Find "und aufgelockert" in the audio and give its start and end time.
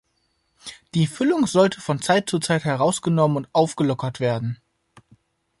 3.37-4.19